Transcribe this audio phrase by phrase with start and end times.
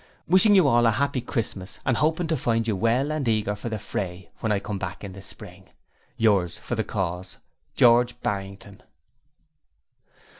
[0.27, 3.69] 'Wishing you all a happy Xmas and hoping to find you well and eager for
[3.69, 5.69] the fray when I come back in the spring,
[6.17, 7.37] 'Yours for the cause,
[7.75, 8.81] 'George Barrington.'